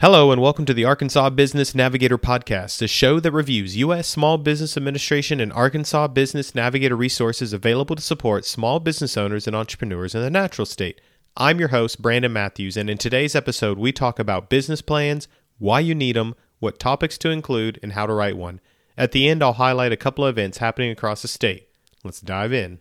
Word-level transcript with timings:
Hello, 0.00 0.32
and 0.32 0.40
welcome 0.40 0.64
to 0.64 0.72
the 0.72 0.86
Arkansas 0.86 1.28
Business 1.28 1.74
Navigator 1.74 2.16
Podcast, 2.16 2.80
a 2.80 2.88
show 2.88 3.20
that 3.20 3.32
reviews 3.32 3.76
U.S. 3.76 4.08
Small 4.08 4.38
Business 4.38 4.74
Administration 4.74 5.40
and 5.40 5.52
Arkansas 5.52 6.08
Business 6.08 6.54
Navigator 6.54 6.96
resources 6.96 7.52
available 7.52 7.94
to 7.94 8.00
support 8.00 8.46
small 8.46 8.80
business 8.80 9.18
owners 9.18 9.46
and 9.46 9.54
entrepreneurs 9.54 10.14
in 10.14 10.22
the 10.22 10.30
natural 10.30 10.64
state. 10.64 11.02
I'm 11.36 11.58
your 11.58 11.68
host, 11.68 12.00
Brandon 12.00 12.32
Matthews, 12.32 12.78
and 12.78 12.88
in 12.88 12.96
today's 12.96 13.36
episode, 13.36 13.76
we 13.76 13.92
talk 13.92 14.18
about 14.18 14.48
business 14.48 14.80
plans, 14.80 15.28
why 15.58 15.80
you 15.80 15.94
need 15.94 16.16
them, 16.16 16.34
what 16.60 16.78
topics 16.78 17.18
to 17.18 17.28
include, 17.28 17.78
and 17.82 17.92
how 17.92 18.06
to 18.06 18.14
write 18.14 18.38
one. 18.38 18.62
At 18.96 19.12
the 19.12 19.28
end, 19.28 19.42
I'll 19.42 19.52
highlight 19.52 19.92
a 19.92 19.98
couple 19.98 20.24
of 20.24 20.30
events 20.30 20.56
happening 20.56 20.90
across 20.90 21.20
the 21.20 21.28
state. 21.28 21.68
Let's 22.02 22.22
dive 22.22 22.54
in. 22.54 22.78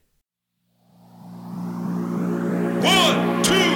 One, 2.81 3.43
two, 3.43 3.68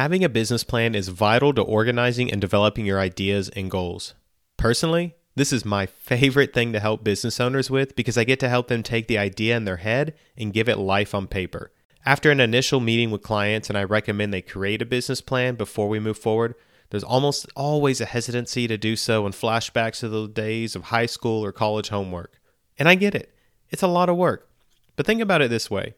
Having 0.00 0.24
a 0.24 0.30
business 0.30 0.64
plan 0.64 0.94
is 0.94 1.08
vital 1.08 1.52
to 1.52 1.60
organizing 1.60 2.32
and 2.32 2.40
developing 2.40 2.86
your 2.86 2.98
ideas 2.98 3.50
and 3.50 3.70
goals. 3.70 4.14
Personally, 4.56 5.14
this 5.34 5.52
is 5.52 5.62
my 5.66 5.84
favorite 5.84 6.54
thing 6.54 6.72
to 6.72 6.80
help 6.80 7.04
business 7.04 7.38
owners 7.38 7.70
with 7.70 7.94
because 7.96 8.16
I 8.16 8.24
get 8.24 8.40
to 8.40 8.48
help 8.48 8.68
them 8.68 8.82
take 8.82 9.08
the 9.08 9.18
idea 9.18 9.54
in 9.58 9.66
their 9.66 9.76
head 9.76 10.14
and 10.38 10.54
give 10.54 10.70
it 10.70 10.78
life 10.78 11.14
on 11.14 11.26
paper. 11.26 11.70
After 12.06 12.30
an 12.30 12.40
initial 12.40 12.80
meeting 12.80 13.10
with 13.10 13.20
clients 13.20 13.68
and 13.68 13.76
I 13.76 13.84
recommend 13.84 14.32
they 14.32 14.40
create 14.40 14.80
a 14.80 14.86
business 14.86 15.20
plan 15.20 15.56
before 15.56 15.90
we 15.90 16.00
move 16.00 16.16
forward, 16.16 16.54
there's 16.88 17.04
almost 17.04 17.46
always 17.54 18.00
a 18.00 18.06
hesitancy 18.06 18.66
to 18.68 18.78
do 18.78 18.96
so 18.96 19.26
and 19.26 19.34
flashbacks 19.34 20.00
to 20.00 20.08
the 20.08 20.28
days 20.28 20.74
of 20.74 20.84
high 20.84 21.04
school 21.04 21.44
or 21.44 21.52
college 21.52 21.90
homework. 21.90 22.40
And 22.78 22.88
I 22.88 22.94
get 22.94 23.14
it. 23.14 23.34
It's 23.68 23.82
a 23.82 23.86
lot 23.86 24.08
of 24.08 24.16
work. 24.16 24.48
But 24.96 25.04
think 25.04 25.20
about 25.20 25.42
it 25.42 25.50
this 25.50 25.70
way. 25.70 25.92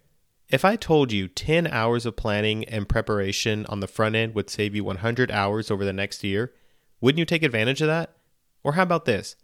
If 0.53 0.67
I 0.67 0.77
told 0.77 1.13
you 1.13 1.29
10 1.29 1.67
hours 1.67 2.05
of 2.05 2.15
planning 2.15 2.67
and 2.67 2.87
preparation 2.87 3.65
on 3.71 3.81
the 3.81 3.89
front 3.89 4.15
end 4.15 4.35
would 4.35 4.51
save 4.51 4.75
you 4.75 4.85
100 4.85 5.31
hours 5.31 5.71
over 5.71 5.83
the 5.83 5.95
next 5.95 6.23
year, 6.23 6.53
wouldn't 7.01 7.19
you 7.19 7.25
take 7.25 7.43
advantage 7.43 7.81
of 7.81 7.87
that? 7.89 8.15
Or 8.63 8.75
how 8.75 8.83
about 8.83 9.07
this? 9.07 9.35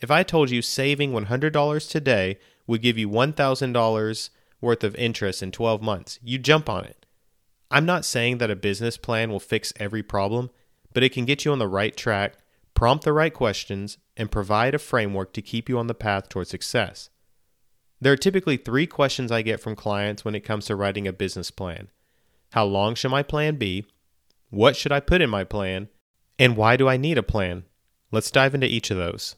If 0.00 0.08
I 0.08 0.22
told 0.22 0.52
you 0.52 0.62
saving 0.62 1.10
$100 1.10 1.90
today 1.90 2.38
would 2.68 2.80
give 2.80 2.96
you 2.96 3.08
$1,000 3.08 4.30
worth 4.60 4.84
of 4.84 4.94
interest 4.94 5.42
in 5.42 5.50
12 5.50 5.82
months, 5.82 6.20
you'd 6.22 6.44
jump 6.44 6.68
on 6.68 6.84
it. 6.84 7.06
I'm 7.68 7.84
not 7.84 8.04
saying 8.04 8.38
that 8.38 8.50
a 8.50 8.54
business 8.54 8.96
plan 8.96 9.32
will 9.32 9.40
fix 9.40 9.72
every 9.80 10.04
problem, 10.04 10.50
but 10.94 11.02
it 11.02 11.12
can 11.12 11.24
get 11.24 11.44
you 11.44 11.50
on 11.50 11.58
the 11.58 11.66
right 11.66 11.96
track, 11.96 12.34
prompt 12.72 13.02
the 13.02 13.12
right 13.12 13.34
questions, 13.34 13.98
and 14.16 14.30
provide 14.30 14.76
a 14.76 14.78
framework 14.78 15.32
to 15.32 15.42
keep 15.42 15.68
you 15.68 15.76
on 15.76 15.88
the 15.88 15.94
path 15.94 16.28
toward 16.28 16.46
success. 16.46 17.10
There 18.02 18.12
are 18.12 18.16
typically 18.16 18.56
three 18.56 18.88
questions 18.88 19.30
I 19.30 19.42
get 19.42 19.60
from 19.60 19.76
clients 19.76 20.24
when 20.24 20.34
it 20.34 20.40
comes 20.40 20.66
to 20.66 20.74
writing 20.74 21.06
a 21.06 21.12
business 21.12 21.52
plan 21.52 21.88
How 22.50 22.64
long 22.64 22.96
should 22.96 23.12
my 23.12 23.22
plan 23.22 23.54
be? 23.54 23.86
What 24.50 24.74
should 24.74 24.90
I 24.90 24.98
put 24.98 25.22
in 25.22 25.30
my 25.30 25.44
plan? 25.44 25.88
And 26.36 26.56
why 26.56 26.76
do 26.76 26.88
I 26.88 26.96
need 26.96 27.16
a 27.16 27.22
plan? 27.22 27.62
Let's 28.10 28.32
dive 28.32 28.56
into 28.56 28.66
each 28.66 28.90
of 28.90 28.96
those. 28.96 29.36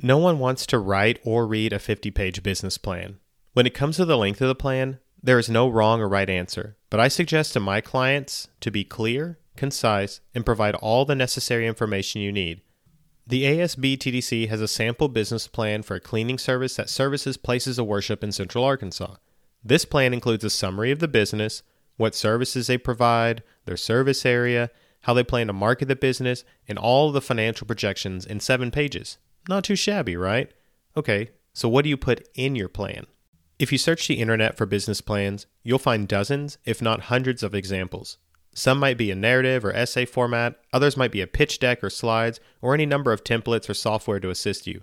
No 0.00 0.18
one 0.18 0.38
wants 0.38 0.64
to 0.66 0.78
write 0.78 1.18
or 1.24 1.44
read 1.44 1.72
a 1.72 1.80
50 1.80 2.12
page 2.12 2.40
business 2.44 2.78
plan. 2.78 3.18
When 3.52 3.66
it 3.66 3.74
comes 3.74 3.96
to 3.96 4.04
the 4.04 4.16
length 4.16 4.40
of 4.42 4.46
the 4.46 4.54
plan, 4.54 5.00
there 5.20 5.40
is 5.40 5.50
no 5.50 5.68
wrong 5.68 6.00
or 6.00 6.08
right 6.08 6.30
answer, 6.30 6.76
but 6.88 7.00
I 7.00 7.08
suggest 7.08 7.54
to 7.54 7.60
my 7.60 7.80
clients 7.80 8.46
to 8.60 8.70
be 8.70 8.84
clear, 8.84 9.40
concise, 9.60 10.20
and 10.34 10.46
provide 10.46 10.74
all 10.76 11.04
the 11.04 11.14
necessary 11.14 11.66
information 11.66 12.22
you 12.22 12.32
need. 12.32 12.62
The 13.26 13.44
ASB 13.44 13.98
TDC 13.98 14.48
has 14.48 14.62
a 14.62 14.66
sample 14.66 15.08
business 15.08 15.46
plan 15.46 15.82
for 15.82 15.96
a 15.96 16.00
cleaning 16.00 16.38
service 16.38 16.76
that 16.76 16.88
services 16.88 17.36
places 17.36 17.78
of 17.78 17.86
worship 17.86 18.24
in 18.24 18.32
Central 18.32 18.64
Arkansas. 18.64 19.16
This 19.62 19.84
plan 19.84 20.14
includes 20.14 20.44
a 20.44 20.50
summary 20.50 20.90
of 20.90 20.98
the 20.98 21.08
business, 21.08 21.62
what 21.98 22.14
services 22.14 22.68
they 22.68 22.78
provide, 22.78 23.42
their 23.66 23.76
service 23.76 24.24
area, 24.24 24.70
how 25.02 25.12
they 25.12 25.22
plan 25.22 25.46
to 25.48 25.52
market 25.52 25.88
the 25.88 25.94
business, 25.94 26.42
and 26.66 26.78
all 26.78 27.12
the 27.12 27.20
financial 27.20 27.66
projections 27.66 28.24
in 28.24 28.40
seven 28.40 28.70
pages. 28.70 29.18
Not 29.46 29.64
too 29.64 29.76
shabby, 29.76 30.16
right? 30.16 30.50
Okay, 30.96 31.30
so 31.52 31.68
what 31.68 31.82
do 31.84 31.90
you 31.90 31.98
put 31.98 32.26
in 32.34 32.56
your 32.56 32.70
plan? 32.70 33.06
If 33.58 33.70
you 33.72 33.76
search 33.76 34.08
the 34.08 34.14
internet 34.14 34.56
for 34.56 34.64
business 34.64 35.02
plans, 35.02 35.44
you'll 35.62 35.78
find 35.78 36.08
dozens, 36.08 36.56
if 36.64 36.80
not 36.80 37.12
hundreds, 37.12 37.42
of 37.42 37.54
examples. 37.54 38.16
Some 38.60 38.78
might 38.78 38.98
be 38.98 39.10
a 39.10 39.14
narrative 39.14 39.64
or 39.64 39.72
essay 39.72 40.04
format, 40.04 40.60
others 40.70 40.94
might 40.94 41.12
be 41.12 41.22
a 41.22 41.26
pitch 41.26 41.60
deck 41.60 41.82
or 41.82 41.88
slides, 41.88 42.40
or 42.60 42.74
any 42.74 42.84
number 42.84 43.10
of 43.10 43.24
templates 43.24 43.70
or 43.70 43.72
software 43.72 44.20
to 44.20 44.28
assist 44.28 44.66
you. 44.66 44.82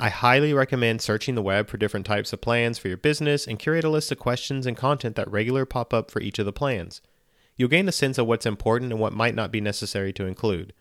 I 0.00 0.08
highly 0.08 0.52
recommend 0.52 1.00
searching 1.00 1.36
the 1.36 1.40
web 1.40 1.68
for 1.68 1.76
different 1.76 2.06
types 2.06 2.32
of 2.32 2.40
plans 2.40 2.76
for 2.76 2.88
your 2.88 2.96
business 2.96 3.46
and 3.46 3.56
curate 3.56 3.84
a 3.84 3.88
list 3.88 4.10
of 4.10 4.18
questions 4.18 4.66
and 4.66 4.76
content 4.76 5.14
that 5.14 5.30
regularly 5.30 5.64
pop 5.64 5.94
up 5.94 6.10
for 6.10 6.20
each 6.20 6.40
of 6.40 6.44
the 6.44 6.52
plans. 6.52 7.00
You'll 7.56 7.68
gain 7.68 7.86
a 7.86 7.92
sense 7.92 8.18
of 8.18 8.26
what's 8.26 8.46
important 8.46 8.90
and 8.90 9.00
what 9.00 9.12
might 9.12 9.36
not 9.36 9.52
be 9.52 9.60
necessary 9.60 10.12
to 10.14 10.26
include. 10.26 10.72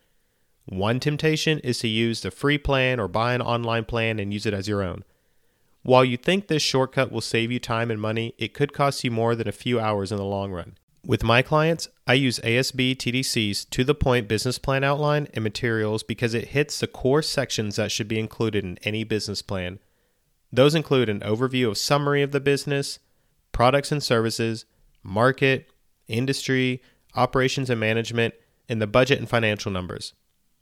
One 0.66 1.00
temptation 1.00 1.60
is 1.60 1.78
to 1.82 1.88
use 1.88 2.22
the 2.22 2.32
free 2.32 2.58
plan 2.58 3.00
or 3.00 3.08
buy 3.08 3.36
an 3.36 3.44
online 3.44 3.86
plan 3.86 4.18
and 4.18 4.34
use 4.34 4.48
it 4.48 4.56
as 4.56 4.68
your 4.68 4.82
own. 4.82 5.04
While 5.84 6.04
you 6.04 6.18
think 6.18 6.48
this 6.48 6.64
shortcut 6.64 7.12
will 7.12 7.22
save 7.22 7.52
you 7.52 7.60
time 7.60 7.92
and 7.92 8.02
money, 8.02 8.34
it 8.40 8.56
could 8.56 8.74
cost 8.74 9.04
you 9.04 9.12
more 9.12 9.36
than 9.36 9.48
a 9.48 9.52
few 9.52 9.80
hours 9.80 10.12
in 10.12 10.18
the 10.18 10.26
long 10.26 10.52
run. 10.52 10.78
With 11.06 11.22
my 11.22 11.42
clients, 11.42 11.90
I 12.08 12.14
use 12.14 12.40
ASB 12.40 12.96
TDC's 12.96 13.66
to 13.66 13.84
the 13.84 13.94
point 13.94 14.30
business 14.30 14.58
plan 14.58 14.86
outline 14.86 15.28
and 15.34 15.44
materials 15.44 16.02
because 16.02 16.34
it 16.34 16.50
hits 16.50 16.80
the 16.80 16.88
core 16.88 17.22
sections 17.22 17.76
that 17.76 17.92
should 17.92 18.08
be 18.08 18.20
included 18.20 18.64
in 18.64 18.80
any 18.84 19.04
business 19.04 19.42
plan. 19.42 19.80
Those 20.50 20.76
include 20.76 21.10
an 21.10 21.20
overview 21.20 21.68
of 21.68 21.78
summary 21.78 22.22
of 22.22 22.32
the 22.32 22.40
business, 22.40 23.00
products 23.52 23.92
and 23.92 24.02
services, 24.02 24.64
market, 25.04 25.70
industry, 26.08 26.82
operations 27.16 27.70
and 27.70 27.82
management, 27.82 28.34
and 28.70 28.82
the 28.82 28.88
budget 28.88 29.20
and 29.20 29.28
financial 29.28 29.74
numbers. 29.74 30.14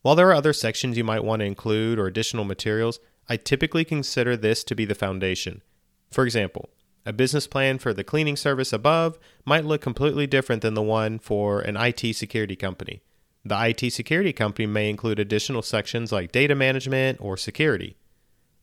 While 0.02 0.16
there 0.16 0.30
are 0.30 0.34
other 0.34 0.54
sections 0.54 0.98
you 0.98 1.04
might 1.04 1.24
want 1.24 1.42
to 1.42 1.46
include 1.46 2.00
or 2.00 2.08
additional 2.08 2.46
materials, 2.46 3.00
I 3.30 3.38
typically 3.38 3.86
consider 3.86 4.36
this 4.36 4.64
to 4.64 4.76
be 4.76 4.86
the 4.86 4.96
foundation. 4.96 5.62
For 6.10 6.26
example, 6.26 6.72
a 7.06 7.14
business 7.14 7.48
plan 7.48 7.80
for 7.80 7.94
the 7.94 8.04
cleaning 8.04 8.36
service 8.36 8.72
above 8.72 9.18
might 9.46 9.66
look 9.66 9.82
completely 9.82 10.28
different 10.28 10.62
than 10.62 10.76
the 10.76 10.82
one 10.82 11.20
for 11.20 11.62
an 11.62 11.76
IT 11.78 12.16
security 12.16 12.56
company. 12.56 13.02
The 13.44 13.70
IT 13.70 13.92
security 13.92 14.34
company 14.34 14.68
may 14.68 14.90
include 14.90 15.20
additional 15.20 15.64
sections 15.64 16.12
like 16.12 16.32
data 16.32 16.54
management 16.54 17.20
or 17.20 17.38
security. 17.38 17.98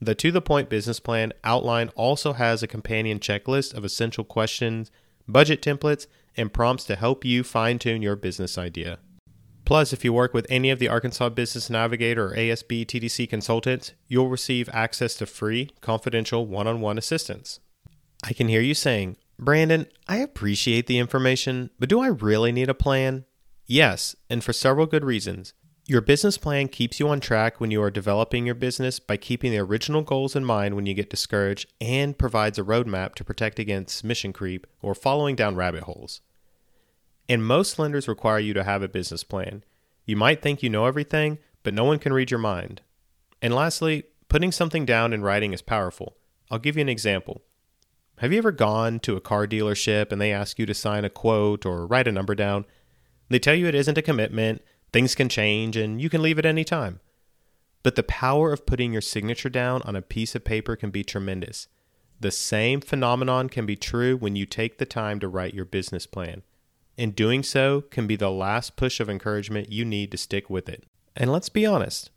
The 0.01 0.15
To 0.15 0.31
the 0.31 0.41
Point 0.41 0.69
business 0.69 1.01
plan 1.01 1.33
outline 1.43 1.89
also 1.97 2.35
has 2.35 2.63
a 2.63 2.69
companion 2.69 3.19
checklist 3.19 3.75
of 3.75 3.85
essential 3.85 4.23
questions, 4.23 4.93
budget 5.27 5.61
templates, 5.61 6.07
and 6.37 6.53
prompts 6.53 6.85
to 6.85 6.95
help 6.95 7.25
you 7.25 7.43
fine 7.43 7.81
tune 7.81 8.03
your 8.03 8.15
business 8.15 8.57
idea. 8.57 9.01
Plus, 9.65 9.93
if 9.93 10.05
you 10.05 10.13
work 10.13 10.33
with 10.33 10.47
any 10.49 10.71
of 10.71 10.79
the 10.79 10.89
Arkansas 10.89 11.29
Business 11.31 11.69
Navigator 11.69 12.29
or 12.29 12.37
ASB 12.37 12.87
TDC 12.87 13.29
consultants, 13.29 13.93
you'll 14.07 14.29
receive 14.29 14.69
access 14.73 15.15
to 15.17 15.27
free, 15.27 15.71
confidential 15.81 16.47
one 16.47 16.69
on 16.69 16.81
one 16.81 16.97
assistance. 16.97 17.59
I 18.25 18.33
can 18.33 18.49
hear 18.49 18.61
you 18.61 18.75
saying, 18.75 19.17
Brandon, 19.39 19.87
I 20.09 20.17
appreciate 20.17 20.87
the 20.87 20.99
information, 20.99 21.71
but 21.79 21.89
do 21.89 22.01
I 22.01 22.09
really 22.09 22.51
need 22.51 22.69
a 22.69 22.75
plan? 22.75 23.25
Yes, 23.67 24.17
and 24.29 24.43
for 24.43 24.53
several 24.53 24.87
good 24.87 25.05
reasons. 25.05 25.53
Your 25.87 26.01
business 26.01 26.37
plan 26.37 26.69
keeps 26.69 27.01
you 27.01 27.09
on 27.09 27.21
track 27.21 27.61
when 27.61 27.71
you 27.71 27.81
are 27.81 27.91
developing 27.91 28.45
your 28.45 28.55
business 28.55 28.99
by 28.99 29.17
keeping 29.17 29.53
the 29.53 29.59
original 29.59 30.03
goals 30.03 30.37
in 30.37 30.45
mind 30.45 30.75
when 30.75 30.85
you 30.85 30.93
get 30.93 31.09
discouraged 31.09 31.73
and 31.81 32.19
provides 32.19 32.59
a 32.59 32.63
roadmap 32.63 33.15
to 33.15 33.25
protect 33.25 33.59
against 33.59 34.05
mission 34.05 34.33
creep 34.33 34.67
or 34.83 34.95
following 34.95 35.35
down 35.35 35.57
rabbit 35.57 35.85
holes. 35.85 36.21
And 37.29 37.45
most 37.45 37.79
lenders 37.79 38.09
require 38.09 38.39
you 38.39 38.53
to 38.55 38.65
have 38.65 38.83
a 38.83 38.89
business 38.89 39.25
plan. 39.25 39.65
You 40.05 40.17
might 40.17 40.43
think 40.43 40.63
you 40.63 40.69
know 40.69 40.87
everything, 40.87 41.39
but 41.63 41.75
no 41.75 41.85
one 41.85 41.99
can 41.99 42.13
read 42.13 42.31
your 42.31 42.41
mind. 42.41 42.83
And 43.41 43.55
lastly, 43.55 44.05
putting 44.29 44.53
something 44.53 44.85
down 44.85 45.13
in 45.13 45.23
writing 45.23 45.53
is 45.53 45.63
powerful. 45.63 46.17
I'll 46.51 46.59
give 46.59 46.77
you 46.77 46.83
an 46.83 46.89
example. 46.89 47.43
Have 48.19 48.33
you 48.33 48.39
ever 48.39 48.51
gone 48.51 48.99
to 49.01 49.17
a 49.17 49.21
car 49.21 49.47
dealership 49.47 50.11
and 50.11 50.21
they 50.21 50.33
ask 50.33 50.59
you 50.59 50.67
to 50.67 50.75
sign 50.75 51.05
a 51.05 51.11
quote 51.11 51.65
or 51.65 51.87
write 51.87 52.09
a 52.09 52.13
number 52.13 52.35
down? 52.35 52.65
They 53.29 53.39
tell 53.39 53.55
you 53.55 53.67
it 53.67 53.77
isn't 53.77 53.97
a 53.97 54.03
commitment, 54.03 54.61
things 54.93 55.15
can 55.15 55.29
change, 55.29 55.77
and 55.77 56.03
you 56.03 56.11
can 56.11 56.21
leave 56.21 56.39
at 56.39 56.47
any 56.47 56.65
time. 56.65 56.99
But 57.85 57.95
the 57.95 58.03
power 58.03 58.53
of 58.53 58.67
putting 58.67 58.93
your 58.93 59.03
signature 59.03 59.49
down 59.49 59.83
on 59.83 59.95
a 59.95 60.03
piece 60.03 60.35
of 60.35 60.45
paper 60.45 60.75
can 60.75 60.91
be 60.91 61.05
tremendous. 61.05 61.69
The 62.19 62.33
same 62.33 62.81
phenomenon 62.81 63.49
can 63.49 63.67
be 63.67 63.77
true 63.77 64.17
when 64.17 64.35
you 64.35 64.47
take 64.47 64.79
the 64.79 64.87
time 64.87 65.21
to 65.21 65.29
write 65.29 65.55
your 65.55 65.65
business 65.65 66.05
plan. 66.05 66.43
And 66.97 67.15
doing 67.15 67.45
so 67.45 67.83
can 67.83 68.09
be 68.09 68.17
the 68.17 68.33
last 68.33 68.75
push 68.75 68.99
of 68.99 69.09
encouragement 69.09 69.71
you 69.71 69.85
need 69.85 70.11
to 70.11 70.17
stick 70.17 70.51
with 70.51 70.69
it. 70.69 70.85
And 71.15 71.31
let's 71.31 71.49
be 71.49 71.65
honest 71.65 72.11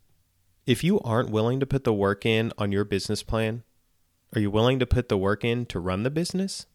if 0.66 0.82
you 0.82 0.98
aren't 1.00 1.30
willing 1.30 1.60
to 1.60 1.66
put 1.66 1.84
the 1.84 1.92
work 1.92 2.26
in 2.26 2.52
on 2.58 2.72
your 2.72 2.84
business 2.84 3.22
plan, 3.22 3.62
are 4.34 4.40
you 4.40 4.50
willing 4.50 4.78
to 4.78 4.86
put 4.86 5.08
the 5.08 5.18
work 5.18 5.44
in 5.44 5.66
to 5.66 5.78
run 5.78 6.02
the 6.04 6.10
business? 6.10 6.66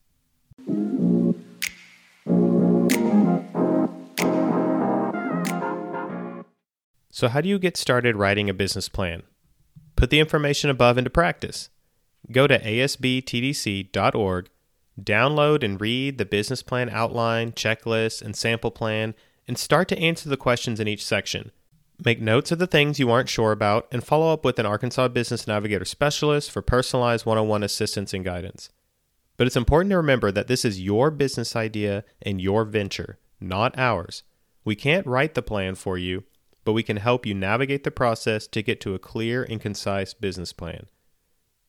So, 7.10 7.28
how 7.30 7.42
do 7.42 7.50
you 7.50 7.58
get 7.58 7.76
started 7.78 8.16
writing 8.16 8.48
a 8.48 8.54
business 8.54 8.88
plan? 8.90 9.24
Put 9.96 10.12
the 10.12 10.20
information 10.20 10.70
above 10.70 11.00
into 11.00 11.10
practice. 11.10 11.70
Go 12.32 12.46
to 12.46 12.60
asbtdc.org, 12.60 14.50
download 15.02 15.64
and 15.64 15.82
read 15.82 16.20
the 16.20 16.26
business 16.26 16.62
plan 16.62 16.90
outline, 16.92 17.54
checklist, 17.54 18.22
and 18.22 18.36
sample 18.36 18.70
plan, 18.70 19.16
and 19.48 19.58
start 19.58 19.88
to 19.88 19.98
answer 19.98 20.30
the 20.30 20.38
questions 20.38 20.80
in 20.80 20.88
each 20.88 21.04
section. 21.04 21.52
Make 22.06 22.22
notes 22.22 22.52
of 22.52 22.60
the 22.60 22.68
things 22.68 23.00
you 23.00 23.10
aren't 23.10 23.30
sure 23.30 23.52
about 23.52 23.88
and 23.92 24.04
follow 24.04 24.32
up 24.32 24.46
with 24.46 24.60
an 24.60 24.68
Arkansas 24.68 25.08
Business 25.08 25.48
Navigator 25.48 25.86
specialist 25.86 26.52
for 26.52 26.62
personalized 26.62 27.26
one 27.26 27.40
on 27.40 27.48
one 27.48 27.64
assistance 27.64 28.14
and 28.14 28.24
guidance. 28.24 28.70
But 29.36 29.48
it's 29.48 29.56
important 29.56 29.90
to 29.92 29.98
remember 29.98 30.32
that 30.32 30.48
this 30.48 30.64
is 30.64 30.82
your 30.82 31.10
business 31.10 31.56
idea 31.56 32.04
and 32.22 32.40
your 32.40 32.66
venture, 32.66 33.18
not 33.40 33.78
ours. 33.78 34.24
We 34.64 34.76
can't 34.76 35.08
write 35.08 35.34
the 35.34 35.42
plan 35.42 35.74
for 35.76 35.98
you, 35.98 36.24
but 36.64 36.74
we 36.74 36.84
can 36.84 36.98
help 36.98 37.26
you 37.26 37.34
navigate 37.34 37.84
the 37.84 37.92
process 37.92 38.46
to 38.48 38.62
get 38.62 38.80
to 38.82 38.94
a 38.94 39.00
clear 39.00 39.44
and 39.44 39.60
concise 39.60 40.14
business 40.14 40.54
plan. 40.54 40.86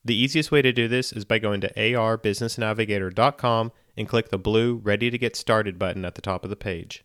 The 0.04 0.16
easiest 0.16 0.50
way 0.50 0.60
to 0.62 0.72
do 0.72 0.88
this 0.88 1.12
is 1.12 1.25
by 1.25 1.38
going 1.38 1.60
to 1.62 1.72
arbusinessnavigator.com 1.75 3.72
and 3.96 4.08
click 4.08 4.28
the 4.28 4.38
blue 4.38 4.76
Ready 4.76 5.10
to 5.10 5.19
Get 5.19 5.36
Started 5.36 5.78
button 5.78 6.04
at 6.04 6.16
the 6.16 6.22
top 6.22 6.44
of 6.44 6.50
the 6.50 6.56
page. 6.56 7.04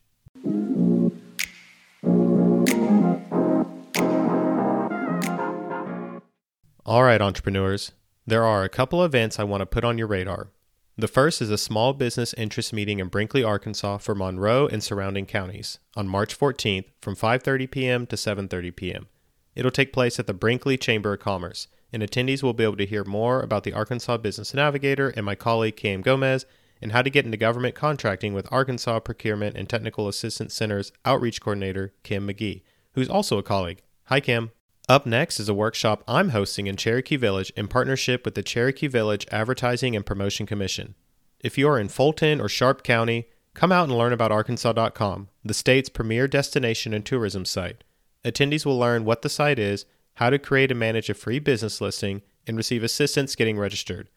All 6.93 7.01
right, 7.01 7.23
entrepreneurs, 7.23 7.91
there 8.27 8.43
are 8.43 8.63
a 8.63 8.69
couple 8.69 9.03
events 9.03 9.39
I 9.39 9.45
want 9.45 9.61
to 9.61 9.65
put 9.65 9.83
on 9.83 9.97
your 9.97 10.05
radar. 10.05 10.49
The 10.95 11.07
first 11.07 11.41
is 11.41 11.49
a 11.49 11.57
small 11.57 11.93
business 11.93 12.35
interest 12.35 12.71
meeting 12.71 12.99
in 12.99 13.07
Brinkley, 13.07 13.43
Arkansas 13.43 13.97
for 13.97 14.13
Monroe 14.13 14.67
and 14.67 14.83
surrounding 14.83 15.25
counties 15.25 15.79
on 15.95 16.07
March 16.07 16.37
14th 16.37 16.85
from 17.01 17.15
5:30 17.15 17.71
p.m. 17.71 18.05
to 18.05 18.15
7:30 18.15 18.75
p.m. 18.75 19.07
It'll 19.55 19.71
take 19.71 19.91
place 19.91 20.19
at 20.19 20.27
the 20.27 20.35
Brinkley 20.35 20.77
Chamber 20.77 21.13
of 21.13 21.19
Commerce, 21.19 21.67
and 21.91 22.03
attendees 22.03 22.43
will 22.43 22.53
be 22.53 22.63
able 22.63 22.77
to 22.77 22.85
hear 22.85 23.03
more 23.03 23.41
about 23.41 23.63
the 23.63 23.73
Arkansas 23.73 24.17
Business 24.17 24.53
Navigator 24.53 25.09
and 25.09 25.25
my 25.25 25.33
colleague 25.33 25.75
Cam 25.75 26.01
Gomez 26.01 26.45
and 26.79 26.91
how 26.91 27.01
to 27.01 27.09
get 27.09 27.25
into 27.25 27.37
government 27.37 27.73
contracting 27.73 28.35
with 28.35 28.47
Arkansas 28.51 28.99
Procurement 28.99 29.57
and 29.57 29.67
Technical 29.67 30.07
Assistance 30.07 30.53
Center's 30.53 30.91
outreach 31.05 31.41
coordinator 31.41 31.95
Kim 32.03 32.27
McGee, 32.27 32.61
who's 32.93 33.09
also 33.09 33.39
a 33.39 33.43
colleague. 33.43 33.81
Hi 34.09 34.19
Kim. 34.19 34.51
Up 34.89 35.05
next 35.05 35.39
is 35.39 35.47
a 35.47 35.53
workshop 35.53 36.03
I'm 36.09 36.29
hosting 36.29 36.67
in 36.67 36.75
Cherokee 36.75 37.15
Village 37.15 37.53
in 37.55 37.69
partnership 37.69 38.25
with 38.25 38.35
the 38.35 38.43
Cherokee 38.43 38.87
Village 38.87 39.25
Advertising 39.31 39.95
and 39.95 40.05
Promotion 40.05 40.45
Commission. 40.45 40.95
If 41.39 41.57
you 41.57 41.69
are 41.69 41.79
in 41.79 41.87
Fulton 41.87 42.41
or 42.41 42.49
Sharp 42.49 42.83
County, 42.83 43.29
come 43.53 43.71
out 43.71 43.87
and 43.87 43.97
learn 43.97 44.11
about 44.11 44.33
Arkansas.com, 44.33 45.29
the 45.45 45.53
state's 45.53 45.87
premier 45.87 46.27
destination 46.27 46.93
and 46.93 47.05
tourism 47.05 47.45
site. 47.45 47.85
Attendees 48.25 48.65
will 48.65 48.77
learn 48.77 49.05
what 49.05 49.21
the 49.21 49.29
site 49.29 49.57
is, 49.57 49.85
how 50.15 50.29
to 50.29 50.37
create 50.37 50.69
and 50.69 50.81
manage 50.81 51.09
a 51.09 51.13
free 51.13 51.39
business 51.39 51.79
listing, 51.79 52.21
and 52.45 52.57
receive 52.57 52.83
assistance 52.83 53.37
getting 53.37 53.57
registered. 53.57 54.09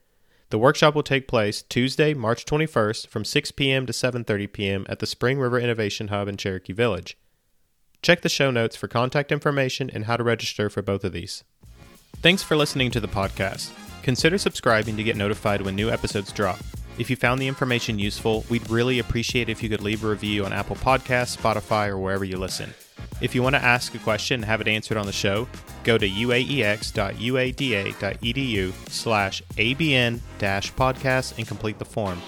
The 0.50 0.58
workshop 0.58 0.96
will 0.96 1.04
take 1.04 1.28
place 1.28 1.62
Tuesday, 1.62 2.12
March 2.12 2.44
21st 2.44 3.06
from 3.06 3.24
6 3.24 3.52
p.m. 3.52 3.86
to 3.86 3.92
7:30 3.92 4.52
p.m. 4.52 4.86
at 4.88 4.98
the 4.98 5.06
Spring 5.06 5.38
River 5.38 5.60
Innovation 5.60 6.08
Hub 6.08 6.26
in 6.26 6.36
Cherokee 6.36 6.72
Village. 6.72 7.16
Check 8.06 8.20
the 8.20 8.28
show 8.28 8.52
notes 8.52 8.76
for 8.76 8.86
contact 8.86 9.32
information 9.32 9.90
and 9.92 10.04
how 10.04 10.16
to 10.16 10.22
register 10.22 10.70
for 10.70 10.80
both 10.80 11.02
of 11.02 11.12
these. 11.12 11.42
Thanks 12.18 12.40
for 12.40 12.56
listening 12.56 12.92
to 12.92 13.00
the 13.00 13.08
podcast. 13.08 13.72
Consider 14.04 14.38
subscribing 14.38 14.96
to 14.96 15.02
get 15.02 15.16
notified 15.16 15.62
when 15.62 15.74
new 15.74 15.90
episodes 15.90 16.30
drop. 16.30 16.60
If 16.98 17.10
you 17.10 17.16
found 17.16 17.40
the 17.40 17.48
information 17.48 17.98
useful, 17.98 18.44
we'd 18.48 18.70
really 18.70 19.00
appreciate 19.00 19.48
if 19.48 19.60
you 19.60 19.68
could 19.68 19.82
leave 19.82 20.04
a 20.04 20.08
review 20.08 20.44
on 20.44 20.52
Apple 20.52 20.76
Podcasts, 20.76 21.36
Spotify, 21.36 21.88
or 21.88 21.98
wherever 21.98 22.24
you 22.24 22.36
listen. 22.36 22.72
If 23.20 23.34
you 23.34 23.42
want 23.42 23.56
to 23.56 23.64
ask 23.64 23.92
a 23.96 23.98
question 23.98 24.36
and 24.36 24.44
have 24.44 24.60
it 24.60 24.68
answered 24.68 24.98
on 24.98 25.06
the 25.06 25.12
show, 25.12 25.48
go 25.82 25.98
to 25.98 26.08
uaex.uada.edu 26.08 28.72
slash 28.88 29.42
abn 29.56 30.20
podcast 30.38 31.38
and 31.38 31.48
complete 31.48 31.80
the 31.80 31.84
form. 31.84 32.22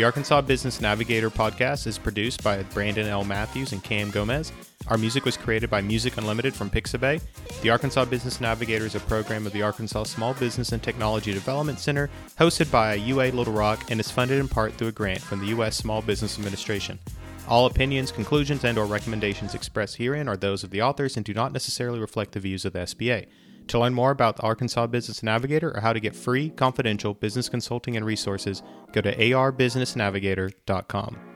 The 0.00 0.06
Arkansas 0.06 0.40
Business 0.40 0.80
Navigator 0.80 1.28
podcast 1.28 1.86
is 1.86 1.98
produced 1.98 2.42
by 2.42 2.62
Brandon 2.62 3.06
L. 3.06 3.22
Matthews 3.22 3.72
and 3.72 3.84
Cam 3.84 4.10
Gomez. 4.10 4.50
Our 4.88 4.96
music 4.96 5.26
was 5.26 5.36
created 5.36 5.68
by 5.68 5.82
Music 5.82 6.16
Unlimited 6.16 6.54
from 6.54 6.70
Pixabay. 6.70 7.20
The 7.60 7.68
Arkansas 7.68 8.06
Business 8.06 8.40
Navigator 8.40 8.86
is 8.86 8.94
a 8.94 9.00
program 9.00 9.46
of 9.46 9.52
the 9.52 9.60
Arkansas 9.60 10.04
Small 10.04 10.32
Business 10.32 10.72
and 10.72 10.82
Technology 10.82 11.34
Development 11.34 11.78
Center, 11.78 12.08
hosted 12.38 12.70
by 12.70 12.94
UA 12.94 13.32
Little 13.32 13.52
Rock, 13.52 13.90
and 13.90 14.00
is 14.00 14.10
funded 14.10 14.40
in 14.40 14.48
part 14.48 14.72
through 14.72 14.88
a 14.88 14.92
grant 14.92 15.20
from 15.20 15.40
the 15.40 15.48
U.S. 15.48 15.76
Small 15.76 16.00
Business 16.00 16.38
Administration. 16.38 16.98
All 17.46 17.66
opinions, 17.66 18.10
conclusions, 18.10 18.64
and/or 18.64 18.86
recommendations 18.86 19.54
expressed 19.54 19.96
herein 19.96 20.28
are 20.28 20.36
those 20.38 20.64
of 20.64 20.70
the 20.70 20.80
authors 20.80 21.18
and 21.18 21.26
do 21.26 21.34
not 21.34 21.52
necessarily 21.52 22.00
reflect 22.00 22.32
the 22.32 22.40
views 22.40 22.64
of 22.64 22.72
the 22.72 22.78
SBA. 22.78 23.26
To 23.70 23.78
learn 23.78 23.94
more 23.94 24.10
about 24.10 24.34
the 24.34 24.42
Arkansas 24.42 24.88
Business 24.88 25.22
Navigator 25.22 25.70
or 25.76 25.80
how 25.80 25.92
to 25.92 26.00
get 26.00 26.16
free, 26.16 26.50
confidential 26.50 27.14
business 27.14 27.48
consulting 27.48 27.96
and 27.96 28.04
resources, 28.04 28.64
go 28.90 29.00
to 29.00 29.14
arbusinessnavigator.com. 29.14 31.29